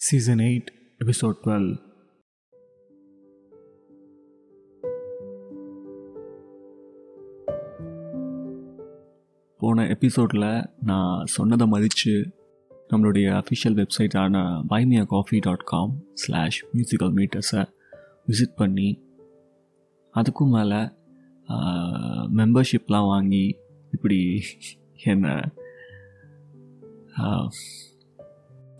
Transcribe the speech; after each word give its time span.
Season 0.00 0.40
eight 0.40 0.68
episode 1.00 1.38
twelve 1.44 1.70
போன 9.60 9.84
எபிசோடில் 9.86 10.46
நான் 10.82 11.26
சொன்னதை 11.26 11.66
மதித்து 11.66 12.14
நம்மளுடைய 12.90 13.26
official 13.34 13.76
வெப்சைட்டான 13.76 14.42
buy me a 14.68 15.04
coffee 15.04 15.38
dot 15.38 15.64
com 15.64 15.92
slash 16.14 16.60
musical 16.74 17.12
மீட்டர்ஸை 17.14 17.64
visit 18.28 18.56
பண்ணி 18.56 18.88
அதுக்கும் 20.14 20.54
மேலே 20.54 20.80
மெம்பர்ஷிப்லாம் 22.36 23.06
வாங்கி 23.06 23.44
இப்படி 23.92 24.20
என்னை 25.04 25.34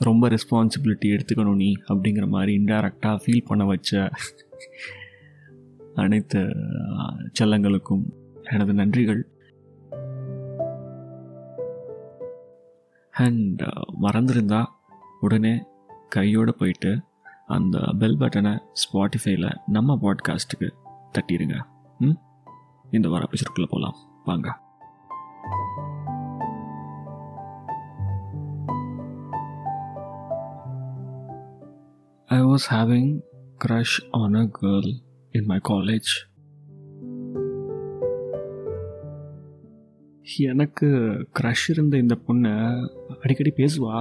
ரொம்ப 0.01 0.29
ரெஸ்பான்சிபிலிட்டி 0.29 1.09
எடுத்துக்கணும் 1.11 1.55
நீ 1.55 1.75
அப்படிங்கிற 1.89 2.29
மாதிரி 2.29 2.59
இன்டைரக்டாக 2.59 3.16
ஃபீல் 3.16 3.47
பண்ண 3.47 3.65
வச்ச 3.65 4.11
அனைத்து 5.95 6.41
செல்லங்களுக்கும் 7.41 8.05
எனது 8.43 8.73
நன்றிகள். 8.73 9.23
அண்ட் 13.15 13.62
மறந்துருந்தா 14.02 14.65
உடனே 15.21 15.65
கையோடு 16.09 16.55
போயிட்டு 16.55 17.02
அந்த 17.46 17.79
பெல் 17.98 18.19
பட்டனை 18.19 18.59
ஸ்பாட்டிஃபைல 18.73 19.46
நம்ம 19.66 19.98
பாட்காஸ்ட்டுக்கு 20.02 20.69
தட்டிடுங்க 21.15 21.57
ம்? 22.01 22.16
இந்த 22.91 23.09
வர 23.09 23.24
எபிசோட்குள்ளே 23.24 23.66
போகலாம் 23.69 23.96
வாங்க. 24.24 24.48
I 32.34 32.43
was 32.48 32.65
having 32.66 33.07
crush 33.62 33.93
on 34.12 34.37
a 34.41 34.43
girl 34.59 34.85
in 35.37 35.45
my 35.52 35.57
college. 35.68 36.10
எனக்கு 40.51 40.88
க்ரஷ் 41.38 41.65
இருந்த 41.73 41.96
இந்த 42.02 42.16
பொண்ணை 42.27 42.52
அடிக்கடி 43.23 43.52
பேசுவா. 43.57 43.96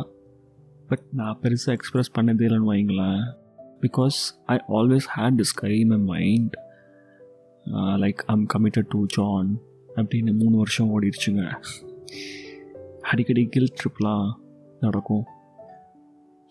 பட் 0.90 1.06
நான் 1.20 1.40
பெருசாக 1.44 1.76
எக்ஸ்ப்ரெஸ் 1.78 2.14
பண்ணதே 2.18 2.46
இல்லைன்னு 2.50 2.70
வைங்களேன் 2.74 3.24
because 3.86 4.20
I 4.56 4.58
always 4.80 5.08
had 5.16 5.40
this 5.42 5.56
guy 5.62 5.74
my 5.94 5.98
mind 6.12 6.58
like 8.04 8.22
I'm 8.34 8.46
committed 8.54 8.92
to 8.96 9.02
John 9.16 9.50
அப்படின்னு 9.96 10.34
மூணு 10.42 10.56
வருஷம் 10.64 10.92
ஓடிடுச்சுங்க. 10.98 11.46
அடிக்கடி 13.14 13.46
கில் 13.56 13.76
ட்ரிப்லாம் 13.80 14.30
நடக்கும். 14.86 15.26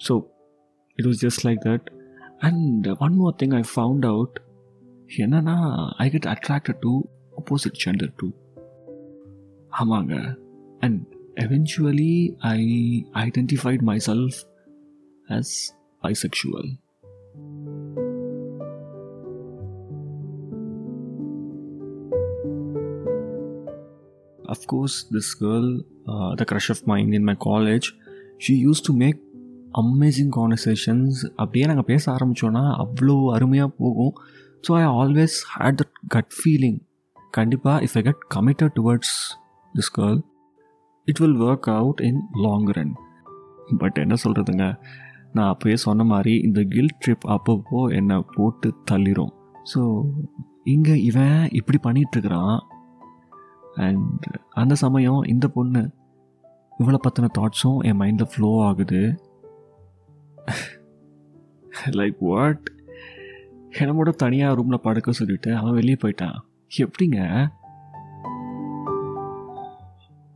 So 0.08 0.17
it 0.99 1.05
was 1.09 1.19
just 1.25 1.41
like 1.47 1.61
that 1.69 1.83
and 2.47 2.88
one 3.05 3.16
more 3.22 3.33
thing 3.41 3.53
i 3.61 3.63
found 3.77 4.03
out 4.13 4.33
என்னன்னா 5.23 5.55
I 6.03 6.08
get 6.13 6.27
attracted 6.33 6.80
to 6.86 6.94
opposite 7.39 7.80
gender 7.83 8.13
too 8.22 8.27
ஆமாங்க 9.81 10.16
and 10.80 11.02
eventually 11.45 12.13
I 12.53 12.59
identified 13.25 13.83
myself 14.09 14.39
as 15.38 15.53
bisexual 16.03 16.72
of 24.53 24.67
course 24.67 24.95
this 25.09 25.33
girl 25.33 25.67
uh, 26.08 26.36
the 26.36 26.45
crush 26.45 26.69
of 26.69 26.86
mine 26.86 27.13
in 27.13 27.23
my 27.23 27.36
college 27.36 27.88
she 28.38 28.53
used 28.69 28.83
to 28.86 28.94
make 28.94 29.19
amazing 29.82 30.32
conversations 30.36 31.18
அப்படியே 31.40 31.64
நாங்கள் 31.70 31.88
பேச 31.90 32.04
ஆரம்பித்தோன்னா 32.14 32.64
அவ்வளோ 32.84 33.16
அருமையாக 33.36 33.70
போகும். 33.82 34.14
So 34.64 34.70
I 34.82 34.84
always 35.00 35.36
had 35.56 35.78
that 35.80 35.96
gut 36.14 36.32
feeling 36.38 36.78
கண்டிப்பாக 37.38 37.84
if 37.86 37.96
I 38.00 38.02
get 38.08 38.22
committed 38.36 38.72
towards 38.78 39.17
this 39.74 39.92
girl 39.98 40.20
it 41.08 41.20
will 41.24 41.38
work 41.48 41.68
out 41.80 42.00
in 42.08 42.22
long 42.46 42.68
run 42.78 42.94
but 43.83 43.98
என்ன 44.05 44.14
சொல்கிறதுங்க 44.24 44.67
நான் 45.36 45.50
அப்போயே 45.52 45.77
சொன்ன 45.86 46.05
மாதிரி 46.12 46.34
இந்த 46.46 46.61
கில் 46.74 46.94
ட்ரிப் 47.02 47.24
அப்பப்போ 47.34 47.80
என்னை 47.98 48.17
போட்டு 48.34 48.68
தள்ளிரும். 48.90 49.33
ஸோ 49.72 49.80
இங்கே 50.74 50.94
இவன் 51.08 51.38
இப்படி 51.58 51.78
பண்ணிகிட்ருக்கிறான் 51.86 52.58
அண்ட் 53.86 54.27
அந்த 54.61 54.74
சமயம் 54.84 55.22
இந்த 55.33 55.46
பொண்ணு 55.56 55.83
இவ்வளோ 56.80 56.98
பற்றின 57.05 57.30
தாட்ஸும் 57.38 57.78
என் 57.88 58.00
மைண்டில் 58.00 58.30
ஃப்ளோ 58.33 58.50
ஆகுது. 58.68 59.02
லைக் 61.91 62.17
வாட் 62.19 62.73
என்னமோட 63.79 64.11
தனியாக 64.11 64.55
ரூமில் 64.55 64.81
படுக்க 64.81 65.13
சொல்லிட்டு 65.13 65.57
அவன் 65.57 65.73
வெளியே 65.73 65.97
போயிட்டான். 66.03 66.36
எப்படிங்க? 66.79 67.48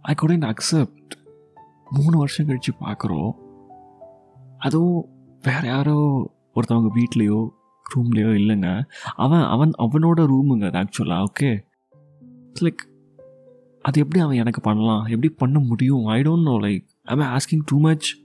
ஐ 0.03 0.15
குடன் 0.15 0.39
அக்செப்ட் 0.39 1.11
மூணு 1.91 2.19
வருஷம் 2.19 2.47
கழித்து 2.47 2.73
பார்க்குறோம் 2.81 3.33
அதுவும் 4.59 5.09
வேற 5.43 5.61
யாரோ 5.63 6.31
ஒருத்தவங்க 6.55 6.89
வீட்லேயோ 6.95 7.49
ரூம்லேயோ 7.95 8.31
இல்லைங்க. 8.33 8.85
அவன் 9.17 9.43
அவன் 9.43 9.71
அவனோட 9.79 10.21
ரூமுங்க 10.21 10.73
அது 10.73 10.79
ஆக்சுவலாக 10.79 11.25
ஓகே 11.35 11.65
லைக் 12.61 12.91
அது 13.83 14.01
எப்படி 14.01 14.21
அவன் 14.21 14.37
எனக்கு 14.37 14.61
பண்ணலாம்? 14.61 15.05
எப்படி 15.05 15.29
பண்ண 15.29 15.59
முடியும்? 15.59 16.07
I 16.07 16.23
don't 16.23 16.43
know 16.43 16.51
like 16.51 16.87
I 17.03 17.17
asking 17.17 17.63
too 17.65 17.81
much 17.81 18.22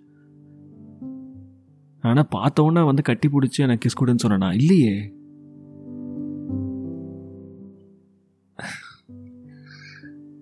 ஆனால் 2.01 2.27
பார்த்தவொன்னே 2.31 2.85
வந்து 2.85 3.01
கட்டி 3.01 3.27
பிடிச்சி 3.27 3.57
எனக்கு 3.57 3.87
கிஸ் 3.87 3.99
கொடுன்னு 3.99 4.23
சொன்னேனா? 4.23 4.53
இல்லையே. 4.53 4.95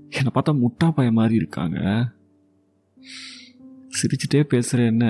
என்னை 0.10 0.32
பார்த்தா 0.34 0.52
முட்டா 0.64 0.92
பைய 0.92 1.12
மாதிரி 1.12 1.36
இருக்காங்க. 1.36 1.80
சிரிச்சுட்டே 3.98 4.44
பேசுகிற 4.44 4.84
என்ன 4.84 5.06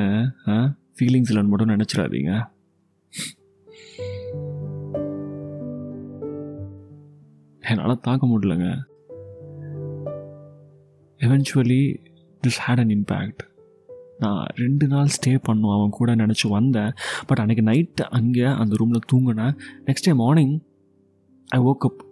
ஃபீலிங்ஸ் 1.00 1.32
இல்லைன்னு 1.32 1.48
மட்டும் 1.48 1.70
நினச்சிடாதீங்க. 1.70 2.34
என்னால் 7.60 8.00
தாக்க 8.00 8.28
முடியலங்க. 8.28 8.70
Eventually 11.20 11.82
this 12.44 12.62
had 12.68 12.82
an 12.84 12.94
impact 12.98 13.44
நான் 14.20 14.46
ரெண்டு 14.56 14.88
நாள் 14.88 15.14
ஸ்டே 15.16 15.38
பண்ணும் 15.42 15.76
அவன் 15.76 15.90
கூட 15.90 16.16
நினச்சி 16.16 16.48
வந்தேன். 16.50 16.94
பட் 17.28 17.40
அன்றைக்கி 17.40 17.64
நைட்டு 17.72 18.04
அங்கே 18.10 18.44
அந்த 18.44 18.76
ரூமில் 18.76 19.08
தூங்கினேன். 19.14 19.56
Next 19.86 20.08
day 20.08 20.14
morning 20.14 20.54
I 21.48 21.60
woke 21.60 21.88
up 21.88 22.06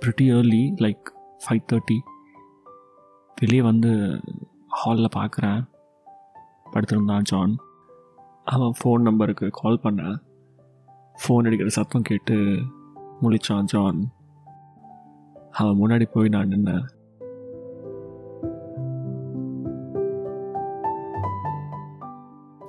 pretty 0.00 0.26
early 0.36 0.62
like 0.84 1.10
five 1.44 1.66
thirty 1.72 1.98
வெளியே 3.36 3.62
வந்து 3.62 3.90
ஹாலில் 4.66 5.14
பார்க்குறேன் 5.16 5.60
படுத்திருந்தான் 6.72 7.22
ஜான் 7.22 7.54
அவன் 8.44 8.72
ஃபோன் 8.78 9.06
நம்பருக்கு 9.08 9.48
கால் 9.52 9.80
பண்ணேன். 9.82 10.16
ஃபோன் 11.20 11.46
அடிக்கிற 11.46 11.68
சத்தம் 11.68 12.02
கேட்டு 12.02 12.36
முழிச்சான் 13.22 13.70
ஜான் 13.72 14.00
அவன் 15.50 15.78
முன்னாடி 15.80 16.06
போய் 16.12 16.28
நான் 16.28 16.48
நின்னேன். 16.48 16.86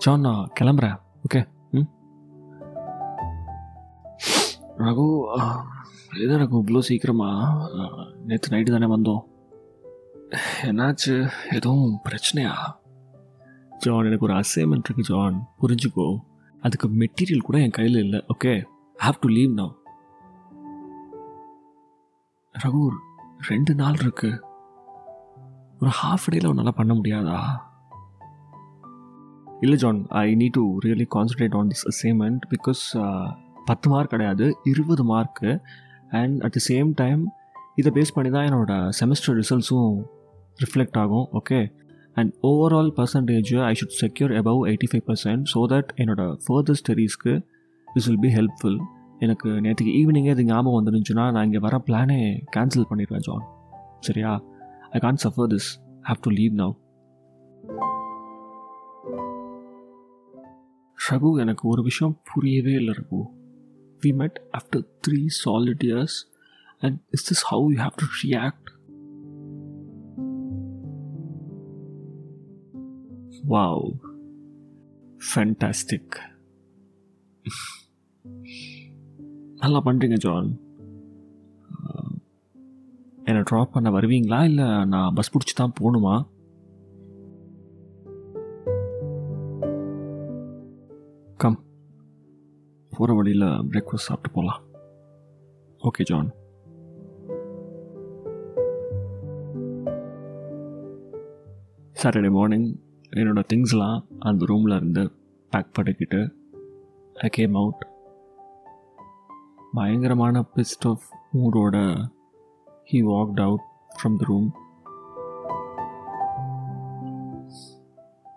ஜான் 0.01 0.19
நான் 0.19 0.49
கிளம்புறேன். 0.59 0.99
ஓகே 1.23 1.47
ம்? 1.71 1.89
ரகு 4.77 5.25
எது 6.21 6.37
ரகு 6.37 6.61
இவ்வளோ 6.63 6.79
சீக்கிரமா? 6.79 7.57
நேற்று 8.25 8.57
நைட்டு 8.57 8.79
தானே 8.79 8.85
வந்தோம். 8.95 9.23
என்னாச்சு? 10.61 11.29
எதுவும் 11.51 11.99
பிரச்சனையா? 12.03 12.53
ஜான் 13.77 14.05
எனக்கு 14.05 14.25
ஒரு 14.25 14.33
அசைன்மெண்ட் 14.33 14.83
இருக்கு 14.83 15.01
ஜான் 15.01 15.47
புரிஞ்சுக்கோ. 15.61 16.17
அதுக்கு 16.61 16.87
மெட்டீரியல் 16.87 17.41
கூட 17.41 17.59
என் 17.59 17.69
கையில் 17.69 18.03
இல்லை 18.03 18.25
okay 18.33 18.63
have 19.03 19.13
to 19.19 19.27
leave 19.27 19.57
now 19.57 19.73
Raghu 22.63 22.89
ரெண்டு 23.47 23.75
நாள் 23.75 23.93
இருக்கு. 23.93 24.43
ஒரு 25.81 25.91
ஹாஃப் 26.03 26.31
டேயில் 26.31 26.47
உன்னால் 26.47 26.73
பண்ண 26.75 26.93
முடியாதா? 26.93 27.69
இல்லை 29.61 29.77
John 29.81 29.99
I 30.19 30.27
need 30.35 30.55
to 30.55 30.63
really 30.85 31.05
concentrate 31.11 31.55
on 31.57 31.69
this 31.71 31.85
assignment 31.91 32.43
because 32.53 32.81
பத்து 33.65 33.87
மார்க் 33.91 34.13
கிடையாது 34.13 34.45
இருபது 34.71 35.03
mark 35.09 35.51
and 36.19 36.37
at 36.45 36.55
the 36.57 36.63
same 36.67 36.89
time 37.01 37.21
இதை 37.77 37.91
பேஸ் 37.95 38.15
பண்ணி 38.15 38.31
தான் 38.31 38.47
என்னோட 38.47 38.71
செமஸ்டர் 38.99 39.37
ரிசல்ட்ஸும் 39.37 39.93
ரிஃப்ளெக்ட் 40.59 40.97
ஆகும் 40.97 41.27
okay 41.39 41.59
and 42.17 42.31
overall 42.47 42.91
percentage 42.97 43.51
I 43.65 43.73
should 43.73 43.97
secure 43.99 44.33
above 44.39 44.61
eighty 44.67 44.89
five 44.91 45.05
percent 45.07 45.45
so 45.53 45.61
that 45.71 45.91
என்னோட 45.97 46.23
ஃபர்தர் 46.45 46.79
ஸ்டடீஸ்க்கு 46.81 47.33
திஸ் 47.87 48.09
வில் 48.09 48.21
பி 48.21 48.31
ஹெல்ப்ஃபுல் 48.35 48.79
எனக்கு 49.21 49.49
நேற்றுக்கு 49.63 49.93
ஈவினிங்கே 49.97 50.33
இது 50.35 50.45
ஞாபகம் 50.45 50.77
வந்துருந்துச்சுன்னா 50.77 51.25
நான் 51.31 51.47
இங்கே 51.49 51.61
வர 51.65 51.77
பிளானே 51.87 52.19
கேன்சல் 52.55 52.89
பண்ணிடுவேன் 52.89 53.25
ஜான் 53.27 53.45
சரியா? 54.01 54.31
I 54.91 54.99
can 54.99 55.21
suffer 55.25 55.49
this 55.49 55.69
have 56.05 56.21
to 56.21 56.31
leave 56.31 56.55
now 56.55 56.73
Raghu 61.11 61.39
எனக்கு 61.39 61.67
ஒரு 61.67 61.83
விஷயம் 61.83 62.19
புரியவே 62.33 62.71
இல்லை 62.71 62.93
Raghu. 62.97 63.23
We 64.01 64.15
met 64.15 64.41
after 64.57 64.85
three 65.07 65.27
solid 65.45 65.83
years 65.83 66.29
and 66.79 66.99
is 67.09 67.33
this 67.33 67.53
how 67.53 67.67
you 67.67 67.83
have 67.83 67.91
to 67.95 68.05
react 68.23 68.69
wow 73.47 73.91
fantastic 75.35 76.17
நல்லா 79.55 79.81
பண்ணுறீங்க 79.85 80.17
ஜான் 80.17 80.59
என்னை 83.23 83.43
ட்ராப் 83.51 83.71
பண்ண 83.71 83.89
வருவீங்களா? 83.91 84.43
இல்லை 84.43 84.85
நான் 84.85 85.13
பஸ் 85.13 85.35
பிடிச்சி 85.35 85.55
தான் 85.55 85.73
போகணுமா 85.81 86.27
போகிற 93.01 93.13
வழியில் 93.17 93.45
பிரேக்ஃபாஸ்ட் 93.69 94.07
சாப்பிட்டு 94.07 94.35
போகலாம் 94.35 94.61
ஓகே 95.81 96.03
ஜான் 96.03 96.29
சாட்டர்டே 101.95 102.31
மார்னிங் 102.31 102.67
என்னோடய 103.11 103.47
திங்ஸ்லாம் 103.49 103.97
அந்த 104.19 104.45
ரூமில் 104.45 104.75
இருந்து 104.75 105.03
பேக் 105.51 105.73
பண்ணிக்கிட்டு 105.73 106.19
ஐ 107.15 107.29
கேம் 107.29 107.55
அவுட் 107.55 107.81
பயங்கரமான 109.73 110.43
pissed 110.55 110.87
off 110.87 111.05
மூடோட 111.35 111.77
he 112.89 112.99
walked 113.09 113.41
out 113.41 113.65
from 113.91 114.17
the 114.17 114.27
room 114.31 114.49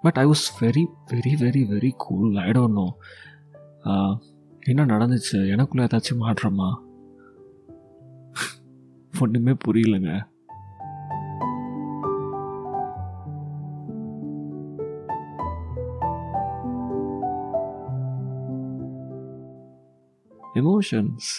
but 0.02 0.18
I 0.18 0.26
was 0.26 0.46
very 0.60 0.84
very 1.12 1.34
very 1.40 1.64
very 1.68 1.92
cool 1.96 2.38
I 2.42 2.50
don't 2.50 2.78
know 2.78 2.88
என்ன 4.66 4.86
நடந்துச்சு? 4.86 5.32
எனக்குள்ளே 5.32 5.84
ஏதாச்சும் 5.86 6.20
மாற்றமா? 6.20 6.68
ஒன்றுமே 9.20 9.56
புரியலங்க. 9.66 10.32
எமோஷன்ஸ் 20.54 21.30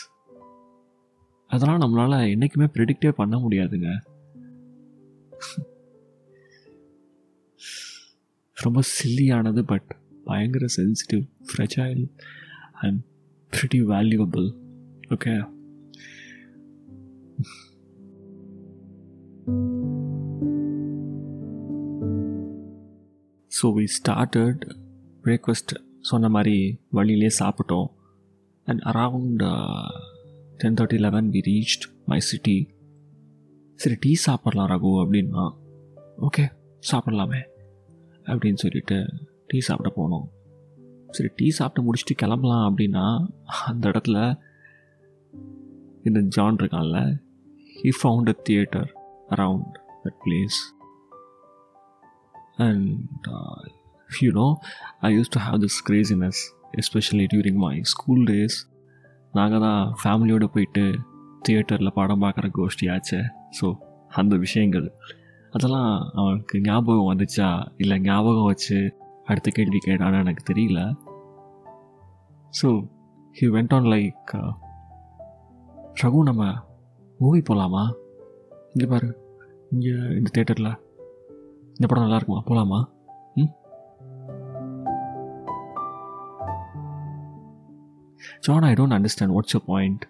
அதெல்லாம் 1.48 1.82
நம்மளால் 1.82 2.30
என்றைக்குமே 2.30 2.66
ப்ரிடிக்டே 2.66 3.10
பண்ண 3.10 3.38
முடியாதுங்க. 3.38 3.98
ரொம்ப 8.54 8.82
சில்லியானது 9.04 9.62
பட் 9.62 9.98
பயங்கர 10.24 10.66
sensitive 10.78 11.30
fragile 11.52 12.10
and 12.74 13.04
pretty 13.52 13.80
valuable 13.94 14.48
okay 15.16 15.34
so 23.52 23.68
we 23.78 23.86
started 23.98 24.64
breakfast 25.24 25.74
சொன்ன 26.10 26.30
மாதிரி 26.30 26.58
வழியிலே 26.98 27.30
சாப்பிட்டோம். 27.40 27.88
And 28.68 28.82
around 28.92 29.44
ten 30.58 30.78
thirty 30.80 31.00
eleven 31.06 31.30
we 31.30 31.40
reached 31.52 31.86
my 32.06 32.20
city 32.20 32.58
சரி 33.80 33.96
டீ 34.00 34.12
சாப்பிட்லாம் 34.26 34.70
ரகு 34.74 34.92
அப்படின்னா 35.04 35.46
ஓகே 36.28 36.46
சாப்பிட்லாமே 36.92 37.42
அப்படின்னு 38.26 38.62
சொல்லிட்டு 38.66 38.98
டீ 39.48 39.60
சாப்பிட 39.60 39.90
போனோம். 39.98 40.28
சரி 41.16 41.30
டீ 41.36 41.48
சாப்பிட்டு 41.50 41.86
முடிச்சுட்டு 41.86 42.16
கிளம்பலாம் 42.22 42.66
அப்படின்னா 42.70 43.06
அந்த 43.66 43.84
இடத்துல 43.90 44.18
இந்த 46.04 46.20
ஜான் 46.36 46.60
இருக்கான்ல 46.62 47.00
he 47.80 47.92
found 48.00 48.32
a 48.34 48.38
theatre 48.44 48.90
around 49.30 49.74
that 50.04 50.20
place 50.26 50.60
and 52.58 52.86
you 54.10 54.30
know 54.42 54.48
I 55.08 55.12
use 55.18 55.34
to 55.36 55.42
have 55.48 55.60
this 55.66 55.80
craziness 55.90 56.42
especially 56.82 57.26
during 57.34 57.60
my 57.66 57.76
school 57.94 58.24
days 58.32 58.58
நாங்கள் 59.34 59.60
தான் 59.60 59.84
ஃபேமிலியோடு 60.02 60.48
போயிட்டு 60.54 60.86
தியேட்டரில் 61.46 61.98
படம் 61.98 62.22
பார்க்குற 62.22 62.48
கோஷ்டியாச்சு. 62.58 63.20
ஸோ 63.58 63.68
அந்த 64.12 64.34
விஷயங்கள். 64.36 64.88
அதெல்லாம் 65.54 65.92
அவனுக்கு 66.14 66.56
ஞாபகம் 66.62 67.10
வந்துச்சா? 67.12 67.50
இல்லை 67.78 67.96
ஞாபகம் 68.00 68.50
வச்சு 68.52 68.78
அடுத்த 69.26 69.50
கேள்வி 69.54 69.80
கேட்டான்னு 69.86 70.22
எனக்கு 70.24 70.44
தெரியல. 70.52 70.80
So 72.56 72.68
he 73.36 73.46
went 73.48 73.74
on 73.74 73.88
like 73.88 74.32
Raghu 76.02 76.24
நம்ம 76.24 76.44
மூவி 77.20 77.42
போகலாமா 77.42 77.84
இங்கே 78.74 78.86
பாரு 78.86 79.10
இங்கே 79.72 79.94
இந்த 80.18 80.30
தேட்டரில் 80.34 80.72
இந்த 81.76 81.86
படம் 81.88 82.04
நல்லா 82.04 82.16
இருக்குமா? 82.16 82.42
போகலாமா 82.42 82.80
ம்? 83.36 83.52
John 88.42 88.64
I 88.64 88.74
don't 88.74 88.96
understand 88.96 89.34
what's 89.34 89.56
a 89.56 89.64
point 89.66 90.04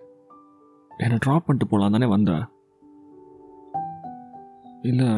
என்னை 1.00 1.18
ட்ராப் 1.18 1.46
பண்ணிட்டு 1.46 1.70
போகலாம் 1.72 1.92
தானே 1.92 2.06
வந்த. 2.06 2.32
இல்லை 4.82 5.10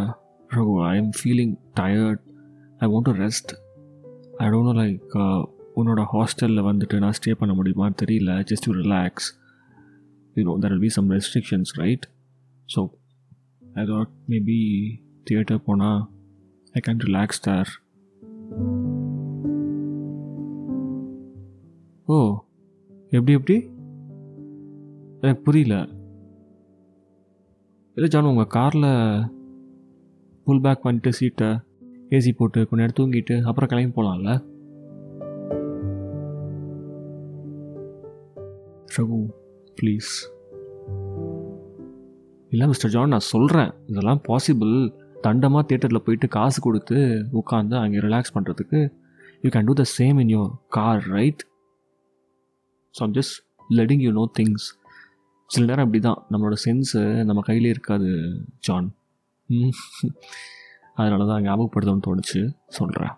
Raghu 0.50 0.74
I 0.84 0.98
am 0.98 1.12
feeling 1.18 1.56
tired 1.76 2.22
I 2.80 2.88
want 2.88 3.06
to 3.06 3.16
rest 3.18 3.52
I 4.38 4.48
don't 4.50 4.70
know 4.70 4.76
like 4.82 5.16
உன்னோட 5.80 6.04
ஹாஸ்டலில் 6.14 6.68
வந்துட்டு 6.70 6.98
நான் 6.98 7.16
ஸ்டே 7.18 7.32
பண்ண 7.32 7.54
முடியுமான்னு 7.54 7.96
தெரியல. 8.04 8.32
Just 8.50 8.66
you 8.68 8.74
relax 8.74 9.28
you 10.36 10.44
know 10.44 10.58
there 10.60 10.72
will 10.72 10.80
be 10.80 10.90
some 10.90 11.10
restrictions 11.10 11.74
right 11.74 12.06
so 12.76 12.82
I 13.74 13.86
thought 13.86 14.14
maybe 14.30 14.60
theatre 15.24 15.64
போனால் 15.64 16.02
ஐ 16.72 16.82
கேன் 16.88 17.04
ரிலாக்ஸ் 17.08 17.42
தார் 17.42 17.72
ஓ 22.06 22.18
எப்படி 23.10 23.34
எப்படி? 23.34 23.56
எனக்கு 25.22 25.42
புரியல. 25.42 25.76
இல்லை 27.94 28.10
ஜான் 28.10 28.24
உங்கள் 28.24 28.48
காரில் 28.48 28.92
புல் 30.44 30.62
பேக் 30.62 30.82
பண்ணிட்டு 30.82 31.14
சீட்டை 31.14 31.48
ஏசி 32.10 32.32
போட்டு 32.38 32.68
கொஞ்ச 32.68 32.80
நேரம் 32.84 32.98
தூங்கிட்டு 33.00 33.42
அப்புறம் 33.42 33.70
கிளம்பி 33.70 34.02
போகலாம்ல 34.02 34.34
ரகு 38.98 39.20
ப்ளீஸ் 39.78 40.12
இல்லை 42.52 42.66
மிஸ்டர் 42.68 42.92
ஜான் 42.92 43.10
நான் 43.10 43.30
சொல்கிறேன் 43.30 43.72
இதெல்லாம் 43.88 44.22
பாசிபிள் 44.28 44.74
தண்டமாக 45.24 45.64
தேட்டரில் 45.70 46.06
போயிட்டு 46.06 46.28
காசு 46.28 46.62
கொடுத்து 46.62 46.98
உட்காந்து 47.34 47.76
அங்கே 47.76 48.00
ரிலாக்ஸ் 48.00 48.34
பண்ணுறதுக்கு 48.36 48.80
you 49.44 49.50
can 49.50 49.68
do 49.68 49.74
the 49.74 49.86
same 49.98 50.20
in 50.20 50.30
your 50.30 50.52
car 50.70 51.02
right 51.10 51.44
so 52.96 53.02
I'm 53.04 53.14
just 53.14 53.36
letting 53.70 54.00
you 54.00 54.12
know 54.12 54.26
things 54.38 54.68
சில 55.50 55.66
நேரம் 55.66 55.86
அப்படி 55.86 56.00
தான் 56.00 56.22
நம்மளோட 56.32 56.56
சென்ஸு 56.66 57.02
நம்ம 57.24 57.42
கையிலே 57.42 57.70
இருக்காது 57.70 58.10
ஜான் 58.60 58.90
ம் 59.50 59.74
அதனால 60.98 61.26
தான் 61.26 61.44
ஞாபகப்படுத்தணும்னு 61.44 62.06
தோணுச்சு. 62.08 62.40
சொல்கிறேன் 62.70 63.14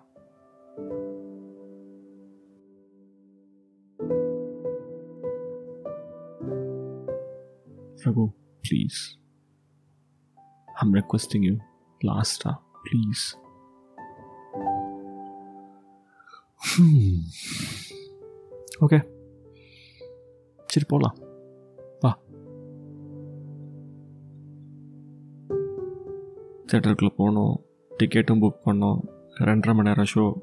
Raghu 8.03 8.25
please 8.65 8.99
I'm 10.65 10.93
requesting 10.93 11.45
you 11.49 11.55
லாஸ்டா 12.05 12.51
ப்ளீஸ் 12.83 13.25
ஓகே 18.81 18.99
சரி 20.67 20.85
போகலாம் 20.87 21.15
வா. 21.99 22.11
தேட்டருக்குள்ளே 26.67 27.13
போனோம். 27.17 27.55
டிக்கெட்டும் 27.99 28.41
புக் 28.43 28.59
பண்ணோம். 28.65 28.99
ரெண்டரை 29.39 29.73
மணி 29.73 29.87
நேரம் 29.87 30.11
ஷோ 30.13 30.33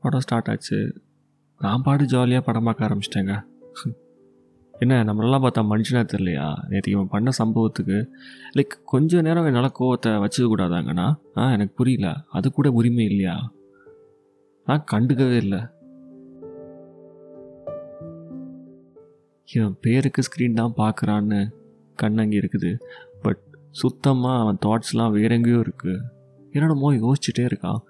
படம் 0.00 0.20
ஸ்டார்ட் 0.20 0.48
ஆச்சு. 0.48 1.00
நான் 1.58 1.82
பாடு 1.82 2.04
ஜாலியாக 2.06 2.44
படம் 2.44 2.64
பார்க்க 2.64 2.88
ஆரம்பிச்சிட்டேங்க. 2.88 3.34
என்ன 4.78 5.04
நம்மளெல்லாம் 5.04 5.44
பார்த்தா 5.44 5.62
மனுஷனா 5.70 6.00
தெரியலையா? 6.12 6.68
நேற்று 6.68 6.92
இவன் 6.92 7.08
பண்ண 7.08 7.30
சம்பவத்துக்கு 7.44 8.08
லைக் 8.56 8.74
கொஞ்ச 8.84 9.20
நேரம் 9.22 9.46
என்னால் 9.46 9.72
கோவத்தை 9.78 10.06
வச்சுக்க 10.06 10.46
கூடாதாங்கண்ணா? 10.46 11.14
ஆ 11.36 11.50
எனக்கு 11.50 11.74
புரியல. 11.74 12.16
அது 12.28 12.52
கூட 12.52 12.70
உரிமை 12.70 13.04
இல்லையா? 13.04 13.52
நான் 14.66 14.84
கண்டுக்கவே 14.92 15.36
இல்லை. 15.36 15.60
இவன் 19.54 19.76
பேருக்கு 19.80 20.22
ஸ்க்ரீன் 20.22 20.54
தான் 20.54 20.74
பார்க்குறான்னு 20.76 21.52
கண் 21.94 22.18
அங்கே 22.18 22.38
இருக்குது. 22.38 22.80
பட் 23.22 23.42
சுத்தமாக 23.70 24.40
அவன் 24.40 24.58
தாட்ஸ்லாம் 24.66 25.10
வேற 25.10 25.34
எங்கேயோ 25.34 25.56
இருக்குது 25.56 26.00
என்னென்னமோ 26.52 26.92
யோசிச்சுட்டே 26.94 27.44
இருக்கான். 27.52 27.80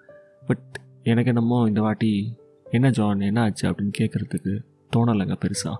பட் 0.46 0.80
எனக்கு 1.02 1.32
என்னமோ 1.34 1.64
இந்த 1.68 1.80
வாட்டி 1.80 2.36
என்ன 2.70 2.90
ஜான் 2.90 3.20
என்ன 3.20 3.40
ஆச்சு? 3.40 3.70
அப்படின்னு 3.70 3.92
கேட்குறதுக்கு 3.98 4.58
தோணலைங்க 4.96 5.36
பெருசாக 5.44 5.76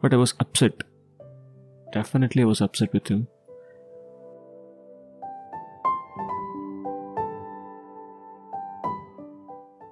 but 0.00 0.12
I 0.12 0.18
was 0.18 0.34
upset 0.44 0.78
definitely 1.96 2.40
I 2.40 2.44
was 2.44 2.62
upset 2.66 2.92
with 2.92 3.10
him. 3.10 3.20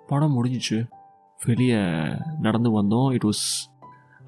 படம் 0.06 0.34
முடிஞ்சிச்சு. 0.36 0.78
வெளியே 1.38 1.80
நடந்து 2.38 2.82
வந்தோம். 2.82 3.12
It 3.12 3.24
was 3.24 3.44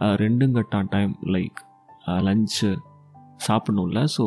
ரெண்டுங்கட்டான் 0.00 0.88
time 0.88 1.18
like 1.26 1.58
lunch 2.06 2.70
சாப்பிடணும்ல. 3.48 4.06
ஸோ 4.16 4.24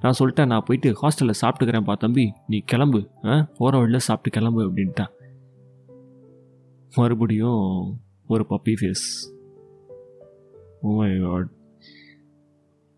நான் 0.00 0.16
சொல்லிட்டேன் 0.18 0.46
நான் 0.46 0.64
போயிட்டு 0.64 0.96
ஹாஸ்டலில் 1.02 1.40
சாப்பிட்டுக்கிறேன்ப்பா 1.40 1.96
தம்பி. 1.96 2.32
நீ 2.46 2.58
கிளம்பு 2.60 3.00
ஆ? 3.24 3.46
போகிற 3.56 3.78
வழியில் 3.78 3.98
சாப்பிட்டு 3.98 4.38
கிளம்பு 4.38 4.60
அப்படின்ட்டான். 4.62 5.12
மறுபடியும் 6.92 7.64
ஒரு 8.26 8.46
puppy 8.50 8.74
face 8.80 9.06
oh 10.80 10.96
my 10.96 11.20
God 11.20 11.48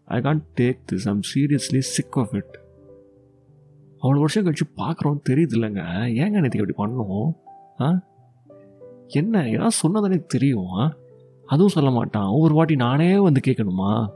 I 0.09 0.21
can't 0.21 0.43
take 0.61 0.79
this 0.93 1.09
I'm 1.09 1.21
seriously 1.35 1.79
sick 1.79 2.19
of 2.19 2.35
it 2.35 2.55
அவ்வளோ 4.03 4.19
வருஷம் 4.19 4.45
கழிச்சு 4.47 4.67
பார்க்குறோம் 4.77 5.21
தெரியுது 5.29 5.55
இல்லைங்க 5.55 5.83
ஏங்க 6.21 6.41
நேற்றுக்கு 6.41 6.65
அப்படி 6.65 6.79
பண்ணுவோம் 6.79 7.31
ஆ? 7.81 8.01
என்ன? 9.09 9.49
ஏதாவது 9.49 9.77
சொன்னதானே 9.83 10.27
தெரியும். 10.27 10.95
அதுவும் 11.47 11.69
சொல்ல 11.69 11.91
மாட்டான். 11.91 12.27
ஒவ்வொரு 12.27 12.55
வாட்டி 12.55 12.77
நானே 12.77 13.19
வந்து 13.19 13.41
கேட்கணுமா? 13.47 14.09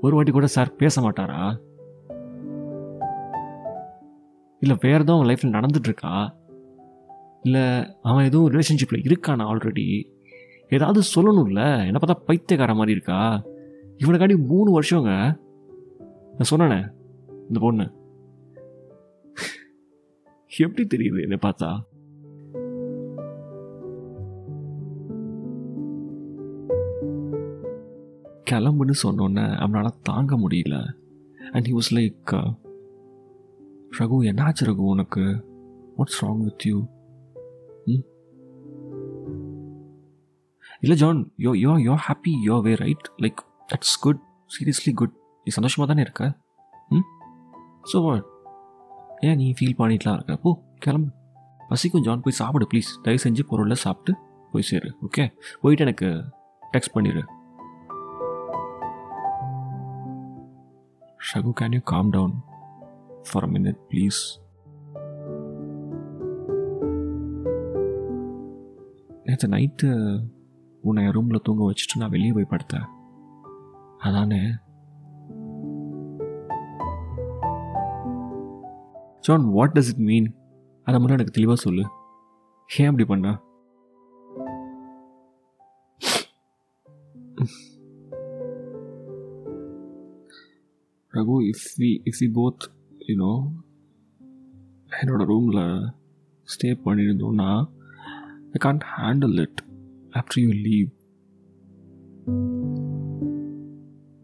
ஒரு 0.00 0.14
வாட்டி 0.14 0.30
கூட 0.30 0.46
சார் 0.46 0.76
பேச 0.76 1.00
மாட்டாரா? 1.00 1.42
இல்லை 4.60 4.76
வேறு 4.80 5.02
எதுவும் 5.02 5.20
அவன் 5.20 5.28
லைஃப்பில் 5.28 5.54
நடந்துட்டுருக்கா 5.54 6.28
இல்லை 7.42 7.64
அவன் 8.02 8.24
எதுவும் 8.24 8.50
ரிலேஷன்ஷிப்பில் 8.50 9.04
இருக்கானா 9.04 9.44
ஆல்ரெடி 9.46 9.86
ஏதாவது 10.68 11.00
சொல்லணும்ல? 11.14 11.86
என்ன 11.86 11.98
பார்த்தா 11.98 12.14
பைத்தியக்கார 12.26 12.74
மாதிரி 12.74 12.92
இருக்கா? 12.92 13.42
இவனுக்காண்டி 13.98 14.46
மூணு 14.46 14.80
வருஷங்க. 14.80 15.38
நான் 16.38 16.50
சொன்னேனே 16.50 16.92
இந்த 17.48 17.60
பொண்ணு. 17.60 17.90
எப்படி 20.58 20.96
தெரியுது 20.96 21.20
என்னை 21.22 21.38
பார்த்தா? 21.42 21.80
கிளம்புன்னு 28.50 28.92
சொன்னோன்னே 29.02 29.56
அவனால் 29.56 29.94
தாங்க 30.02 30.36
முடியல. 30.36 30.92
And 31.52 31.66
he 31.66 31.74
was 31.74 31.94
like 31.94 32.54
Raghu 33.98 34.18
என்னாச்சு 34.22 34.64
ரகு 34.64 34.76
உனக்கு? 34.76 35.20
வாட்ஸ் 35.98 36.24
ராங் 36.24 36.42
வித் 36.42 36.66
யூ 36.66 36.86
இல்லை 40.82 40.96
John 40.96 41.20
yo 41.38 41.52
yo 41.56 41.72
yo 41.86 41.94
happy 42.06 42.32
yo 42.48 42.56
way 42.60 42.74
right 42.74 43.06
like 43.18 43.40
that's 43.72 43.96
good 44.00 44.20
seriously 44.50 44.92
good 44.94 45.14
நீ 45.46 45.52
சந்தோஷமாக 45.52 45.88
தானே 45.92 46.02
இருக்க? 46.02 46.24
ம்? 46.90 47.06
ஸோ 47.92 48.02
வாட் 48.02 48.26
ஏன் 49.20 49.36
நீ 49.36 49.46
ஃபீல் 49.58 49.78
பண்ணிட்டுலாம் 49.78 50.16
இருக்க? 50.16 50.36
போ 50.36 50.50
கிளம்பு. 50.78 51.10
பசிக்கும் 51.60 52.02
ஜான் 52.02 52.20
போய் 52.20 52.32
சாப்பிடு 52.32 52.66
ப்ளீஸ் 52.66 52.90
தயவு 53.02 53.22
செஞ்சு 53.24 53.42
பொருளில் 53.42 53.82
சாப்பிட்டு 53.84 54.12
போய் 54.52 54.62
சேரு 54.62 54.90
ஓகே 55.04 55.24
போயிட்டு 55.60 55.84
எனக்கு 55.84 56.08
டெக்ஸ்ட் 56.62 56.94
பண்ணிடு 56.94 57.22
ஷகு 61.20 61.52
can 61.60 61.74
you 61.74 61.80
calm 61.84 62.10
down 62.10 62.34
for 63.28 63.44
a 63.44 63.50
minute 63.52 63.80
please 63.90 64.20
நேற்று 69.26 69.48
நைட்டு 69.48 69.88
உன்னை 70.88 71.04
என் 71.04 71.14
ரூமில் 71.16 71.44
தூங்க 71.44 71.62
வச்சுட்டு 71.70 72.00
நான் 72.00 72.14
வெளியே 72.14 72.32
போய் 72.32 72.52
படுத்தேன். 72.52 72.86
அதானே? 73.98 74.40
John 79.20 79.46
what 79.56 79.74
does 79.78 79.90
it 79.92 80.04
mean 80.10 80.28
அதை 80.86 80.96
மட்டும் 80.98 81.16
எனக்கு 81.18 81.36
தெளிவாக 81.38 81.60
சொல்லு. 81.60 81.84
ஏன் 82.68 82.88
அப்படி 82.90 83.06
பண்ண? 83.12 83.28
Raghu 91.16 91.36
if 91.50 91.66
we 91.80 91.90
if 92.08 92.20
we 92.20 92.26
both 92.38 92.64
you know 93.08 93.32
என்னோட 94.98 95.22
ரூமில் 95.30 95.62
stay 96.48 96.70
பண்ணியிருந்தோன்னா 96.84 97.50
I 98.54 98.58
can't 98.64 98.84
handle 98.96 99.38
it 99.40 99.60
after 100.16 100.42
you 100.44 100.50
leave 100.66 100.90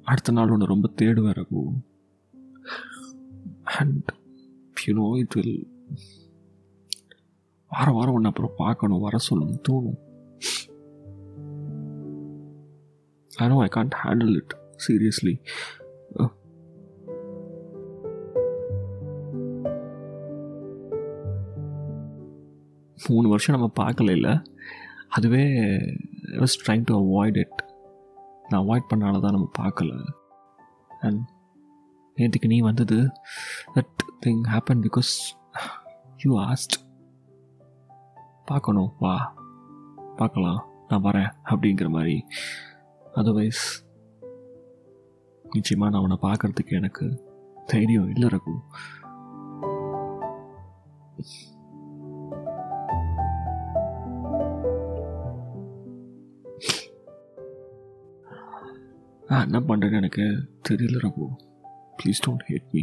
அடுத்த 0.02 0.32
நாள் 0.32 0.50
ஒன்று 0.50 0.72
ரொம்ப 0.72 0.90
தேடுவேன் 0.96 1.36
Raghu 1.40 1.62
and 3.78 4.10
you 4.86 4.94
know 4.94 5.18
it 5.18 5.34
will 5.34 5.56
வாரம் 7.70 7.94
வாரம் 7.94 8.14
ஒன்று 8.14 8.28
அப்புறம் 8.28 8.56
பார்க்கணும் 8.56 9.00
வர 9.00 9.18
சொல்லணும் 9.30 9.62
தோணும். 9.68 10.00
I 13.36 13.48
know 13.48 13.58
I 13.60 13.68
can't 13.76 13.98
handle 14.04 14.34
it 14.34 14.54
seriously 14.86 15.34
மூணு 23.08 23.28
வருஷம் 23.28 23.54
நம்ம 23.56 23.70
பார்க்கல 23.80 24.10
இல்லை? 24.10 24.32
அதுவே 25.16 25.44
was 26.40 26.56
trying 26.64 26.84
to 26.84 26.94
avoid 27.02 27.38
it 27.42 27.58
நான் 28.48 28.62
அவாய்ட் 28.62 28.90
பண்ணால 28.90 29.20
தான் 29.20 29.34
நம்ம 29.36 29.48
பார்க்கல. 29.58 29.92
அண்ட் 31.00 31.22
நேற்றுக்கு 32.16 32.46
நீ 32.46 32.58
வந்தது 32.60 32.98
that 33.74 34.02
thing 34.26 34.42
happen 34.52 34.82
because 34.86 35.12
you 36.24 36.32
asked 36.48 36.76
பார்க்கணும் 38.44 38.90
வா. 38.98 39.14
பார்க்கலாம் 40.16 40.60
நான் 40.88 41.04
வரேன் 41.04 41.30
அப்படிங்கிற 41.44 41.88
மாதிரி. 41.88 42.16
அதர்வைஸ் 43.14 43.62
நிச்சயமாக 45.44 45.90
நான் 45.92 46.02
அவனை 46.02 46.18
பார்க்கறதுக்கு 46.26 46.78
எனக்கு 46.80 47.06
தைரியம் 47.66 48.10
இல்லை 48.10 48.28
இருக்கும் 48.32 48.62
நான் 59.32 59.46
என்ன 59.50 59.58
பண்ணுறேன்னு 59.68 60.00
எனக்கு 60.00 60.24
தெரியல 60.68 60.98
Raghu. 61.04 61.26
Please 61.98 62.20
don't 62.24 62.44
hate 62.48 62.68
me 62.72 62.82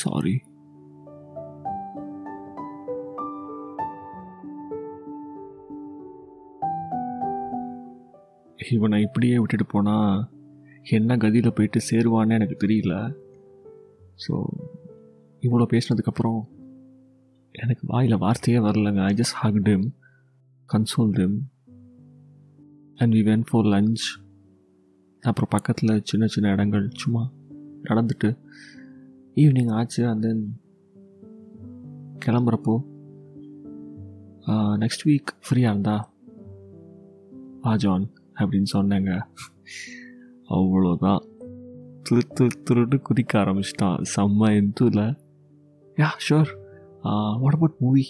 sorry 0.00 0.34
இவனை 8.74 8.98
இப்படியே 9.02 9.38
விட்டுட்டு 9.38 9.66
போனால் 9.66 10.28
என்ன 10.96 11.16
கதியில் 11.16 11.54
போயிட்டு 11.56 11.80
சேருவான்னு 11.90 12.36
எனக்கு 12.38 12.56
தெரியல. 12.66 12.94
ஸோ 14.24 14.34
இவ்வளோ 15.46 15.66
பேசினதுக்கப்புறம் 15.72 16.40
எனக்கு 17.54 17.84
வாயில் 17.86 18.22
வார்த்தையே 18.24 18.60
வரலங்க. 18.60 19.02
I 19.10 19.14
just 19.14 19.40
hug 19.42 19.62
Tim 19.62 19.86
console 20.68 21.12
Tim 21.18 21.36
and 23.00 23.14
we 23.16 23.22
went 23.28 23.44
for 23.50 23.68
lunch 23.74 24.04
அப்புறம் 25.28 25.52
பக்கத்தில் 25.54 26.02
சின்ன 26.10 26.26
சின்ன 26.34 26.50
இடங்கள் 26.54 26.86
சும்மா 27.02 27.22
நடந்துட்டு 27.88 28.28
ஈவினிங் 29.42 29.72
ஆச்சு. 29.78 30.02
அண்ட் 30.10 30.24
தென் 30.26 30.42
கிளம்புறப்போ 32.24 32.74
நெக்ஸ்ட் 34.82 35.04
வீக் 35.04 35.30
ஃப்ரீயாக 35.44 35.72
இருந்தா 35.72 35.96
வா 37.62 37.72
ஜான் 37.82 38.06
அப்படின்னு 38.40 38.70
சொன்னாங்க. 38.72 39.12
அவ்வளோதான் 40.56 41.22
திரு 42.06 42.22
திரு 42.36 42.56
திருட்டு 42.68 42.96
குதிக்க 43.08 43.32
ஆரம்பிச்சிட்டான். 43.42 43.98
செம்ம 44.14 44.50
எந்தூரில் 44.58 45.06
yeah 46.00 46.10
sure 46.26 46.50
what 47.42 47.56
about 47.56 47.80
movie 47.84 48.04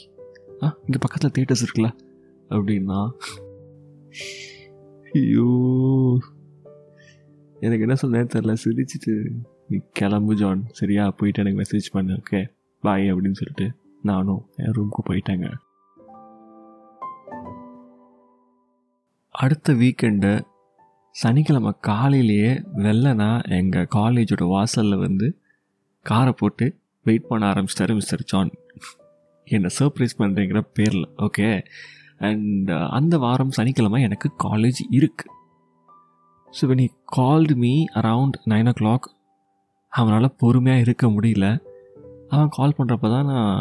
ஆ 0.62 0.66
இங்கே 0.84 0.98
பக்கத்தில் 1.04 1.34
தேட்டர்ஸ் 1.36 1.64
இருக்குல்ல? 1.64 1.90
அப்படின்னா 2.56 3.00
ஐயோ. 5.14 6.18
எனக்கு 7.60 7.80
என்ன 7.80 7.94
சொல்ல 7.94 8.24
தெரில 8.24 8.56
சிரிச்சிட்டு. 8.64 9.30
நீ 9.68 9.80
கிளம்பு 9.92 10.34
ஜான். 10.34 10.64
சரியா? 10.70 11.10
போயிட்டு 11.10 11.44
எனக்கு 11.44 11.76
மெசேஜ் 11.76 11.92
பண்ணு 11.92 12.22
ஓகே 12.30 12.46
பாய் 12.80 13.12
அப்படின்னு 13.12 13.32
சொல்லிட்டு 13.32 13.76
நானும் 14.02 14.46
என் 14.56 14.70
ரூமுக்கு 14.70 15.10
போயிட்டேங்க. 15.10 15.52
அடுத்த 19.30 19.72
வீக்கெண்டு 19.72 20.40
சனிக்கிழமை 21.10 21.72
காலையிலேயே 21.80 22.52
வெள்ளனா 22.76 23.48
எங்கள் 23.48 23.88
காலேஜோட 23.94 24.48
வாசலில் 24.48 24.96
வந்து 24.96 25.38
காரை 26.02 26.32
போட்டு 26.32 26.76
வெயிட் 27.04 27.28
பண்ண 27.28 27.50
ஆரம்பிச்சிட்டாரு 27.50 27.94
மிஸ்டர் 27.94 28.24
ஜான். 28.24 28.50
என்னை 29.44 29.70
சர்ப்ரைஸ் 29.78 30.18
பண்ணுறேங்கிற 30.18 30.60
பேரில் 30.72 31.08
ஓகே 31.16 31.64
அண்ட் 32.20 32.68
uh, 32.70 32.86
அந்த 32.98 33.14
வாரம் 33.24 33.56
சனிக்கிழமை 33.56 34.00
எனக்கு 34.08 34.28
காலேஜ் 34.44 34.80
இருக்குது 34.98 35.32
so 36.54 36.64
when 36.70 36.82
he 36.82 36.88
called 37.16 37.54
me 37.62 37.72
around 38.00 38.36
nine 38.52 38.68
o'clock 38.80 39.06
அவனால் 39.92 40.36
பொறுமையாக 40.40 40.84
இருக்க 40.84 41.06
முடியல. 41.14 41.46
அவன் 42.32 42.52
கால் 42.56 42.76
பண்ணுறப்ப 42.78 43.08
தான் 43.14 43.28
நான் 43.32 43.58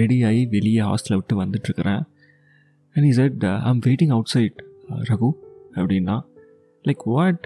ரெடி 0.00 0.16
ஆகி 0.28 0.42
வெளியே 0.54 0.82
ஹாஸ்டலை 0.88 1.16
விட்டு 1.18 1.34
வந்துட்டுருக்கிறேன். 1.42 2.04
And 2.96 3.06
is 3.10 3.20
it 3.24 3.44
I'm 3.70 3.82
waiting 3.86 4.12
outside 4.34 4.60
Raghu 5.10 5.30
அப்படின்னா 5.78 6.16
லைக் 6.84 7.04
வாட் 7.14 7.42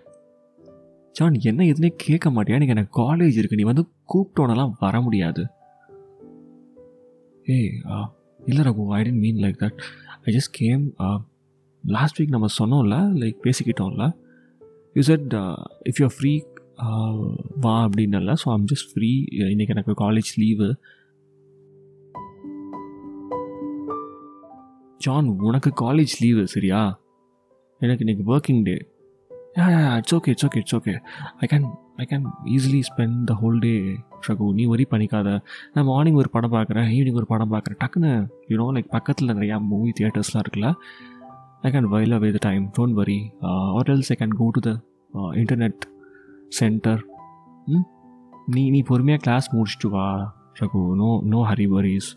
ஜான் 1.16 1.40
என்ன 1.50 1.64
எதுனே 1.72 1.90
கேட்க 2.06 2.26
மாட்டியா? 2.34 2.58
எனக்கு 2.58 2.76
எனக்கு 2.76 2.94
காலேஜ் 3.02 3.38
இருக்குது 3.40 3.60
நீ 3.60 3.66
வந்து 3.72 3.84
கூப்பிட்டோன்னெல்லாம் 4.12 4.76
வர 4.84 5.00
முடியாது. 5.06 5.44
ஏய் 7.46 7.72
இல்லை 8.48 8.64
Raghu 8.70 8.84
I 8.98 9.02
didn't 9.06 9.22
mean 9.24 9.42
like 9.44 9.60
that 9.64 9.80
I 10.30 10.36
just 10.36 10.50
came 10.50 10.94
last 11.84 12.22
week 12.22 12.28
நம்ம 12.28 12.46
சொன்னோம்ல 12.58 12.96
like 13.12 13.36
பேசிக்கிட்டோம்ல. 13.42 14.04
You 14.94 15.02
said 15.02 15.34
if 15.84 16.00
you 16.00 16.06
free 16.06 16.42
வா 17.56 17.88
அப்படின்னல 17.88 18.32
ஸோ 18.44 18.50
ஐம் 18.50 18.64
ஜஸ்ட் 18.64 18.88
ஃப்ரீ 18.92 19.24
இன்றைக்கி 19.38 19.68
எனக்கு 19.68 19.92
காலேஜ் 19.92 20.30
லீவு 20.36 20.74
ஜான் 24.98 25.28
உனக்கு 25.40 25.70
காலேஜ் 25.80 26.14
லீவு 26.20 26.46
சரியா? 26.46 27.00
எனக்கு 27.78 28.04
இன்றைக்கி 28.04 28.24
working 28.26 28.62
day 28.62 28.86
yeah 29.56 29.66
yeah 29.66 29.96
it's 29.96 30.14
okay 30.14 30.28
it's 30.28 30.46
okay 30.46 30.56
it's 30.56 30.74
okay 30.74 30.94
I 31.36 31.48
can 31.50 31.66
I 32.00 32.04
can 32.10 32.26
easily 32.56 32.80
spend 32.88 33.18
the 33.30 33.34
whole 33.40 33.58
day 33.64 33.72
Raghu 34.26 34.46
நீ 34.58 34.64
worry 34.72 34.84
பண்ணிக்காத. 34.92 35.28
நான் 35.74 35.86
மார்னிங் 35.90 36.18
ஒரு 36.22 36.30
படம் 36.34 36.52
பார்க்குறேன் 36.56 36.88
ஈவினிங் 36.96 37.18
ஒரு 37.20 37.28
படம் 37.32 37.52
பார்க்குறேன். 37.54 37.78
டக்குன்னு 37.82 38.10
யூனோ 38.50 38.66
லைக் 38.76 38.90
பக்கத்தில் 38.96 39.34
நிறையா 39.38 39.56
மூவி 39.70 39.90
தியேட்டர்ஸ்லாம் 39.98 40.42
இருக்குல்ல 40.44 40.70
I 41.66 41.70
can 41.74 41.88
while 41.94 42.16
away 42.18 42.28
the 42.36 42.40
time 42.48 42.64
don't 42.76 42.96
worry 43.00 43.18
or 43.78 43.90
else 43.94 44.10
I 44.14 44.16
can 44.20 44.36
go 44.40 44.46
to 44.56 44.60
the 44.68 44.72
internet 45.42 45.82
centre 46.58 47.02
நீ 48.54 48.62
நீ 48.74 48.80
பொறுமையாக 48.90 49.22
கிளாஸ் 49.26 49.48
முடிச்சுட்டு 49.56 49.90
வா 49.96 50.06
Raghu 50.60 50.82
no 51.02 51.10
no 51.32 51.40
hurry 51.50 51.66
worries 51.74 52.10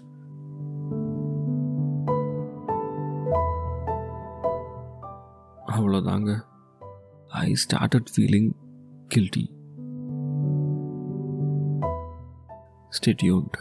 அவ்வளோதாங்க 5.73 6.31
I 7.43 7.47
started 7.63 8.09
feeling 8.15 8.49
guilty 9.15 9.43
stay 12.93 13.11
tuned 13.11 13.57